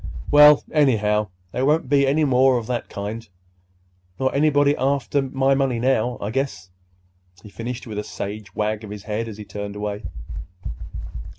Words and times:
Well, 0.31 0.63
anyhow, 0.71 1.27
there 1.51 1.63
won't 1.63 1.87
be 1.87 2.07
any 2.07 2.25
more 2.25 2.57
of 2.57 2.65
that 2.65 2.89
kind, 2.89 3.29
nor 4.19 4.33
anybody 4.33 4.75
after 4.75 5.21
my 5.21 5.53
money 5.53 5.77
now, 5.79 6.17
I 6.19 6.31
guess," 6.31 6.71
he 7.43 7.49
finished 7.49 7.85
with 7.85 7.99
a 7.99 8.03
sage 8.03 8.55
wag 8.55 8.83
of 8.83 8.89
his 8.89 9.03
head 9.03 9.27
as 9.27 9.37
he 9.37 9.45
turned 9.45 9.75
away. 9.75 10.01